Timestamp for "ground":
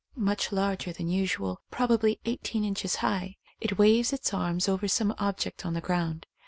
5.79-6.25